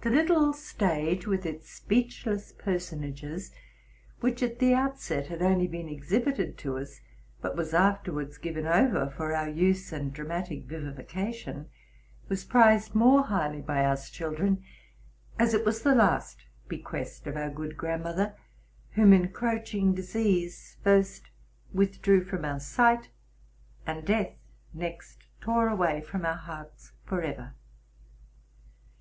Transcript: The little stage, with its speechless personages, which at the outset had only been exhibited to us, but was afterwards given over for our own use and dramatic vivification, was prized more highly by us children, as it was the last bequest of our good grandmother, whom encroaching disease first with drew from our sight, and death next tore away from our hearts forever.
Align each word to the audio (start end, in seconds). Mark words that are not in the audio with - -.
The 0.00 0.10
little 0.10 0.52
stage, 0.52 1.28
with 1.28 1.46
its 1.46 1.70
speechless 1.70 2.50
personages, 2.50 3.52
which 4.18 4.42
at 4.42 4.58
the 4.58 4.74
outset 4.74 5.28
had 5.28 5.40
only 5.40 5.68
been 5.68 5.88
exhibited 5.88 6.58
to 6.58 6.76
us, 6.78 7.00
but 7.40 7.54
was 7.56 7.72
afterwards 7.72 8.38
given 8.38 8.66
over 8.66 9.08
for 9.08 9.36
our 9.36 9.46
own 9.46 9.56
use 9.56 9.92
and 9.92 10.12
dramatic 10.12 10.64
vivification, 10.64 11.68
was 12.28 12.42
prized 12.44 12.96
more 12.96 13.22
highly 13.22 13.60
by 13.60 13.84
us 13.84 14.10
children, 14.10 14.64
as 15.38 15.54
it 15.54 15.64
was 15.64 15.82
the 15.82 15.94
last 15.94 16.38
bequest 16.66 17.28
of 17.28 17.36
our 17.36 17.50
good 17.50 17.76
grandmother, 17.76 18.34
whom 18.94 19.12
encroaching 19.12 19.94
disease 19.94 20.76
first 20.82 21.30
with 21.72 22.02
drew 22.02 22.24
from 22.24 22.44
our 22.44 22.58
sight, 22.58 23.10
and 23.86 24.04
death 24.04 24.32
next 24.74 25.28
tore 25.40 25.68
away 25.68 26.00
from 26.00 26.26
our 26.26 26.34
hearts 26.34 26.90
forever. 27.04 27.54